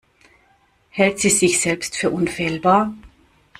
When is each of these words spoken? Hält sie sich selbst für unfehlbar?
Hält 0.89 1.19
sie 1.19 1.29
sich 1.29 1.59
selbst 1.61 1.95
für 1.95 2.09
unfehlbar? 2.09 2.91